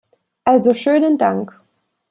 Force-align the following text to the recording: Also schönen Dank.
Also 0.45 0.73
schönen 0.73 1.19
Dank. 1.19 1.55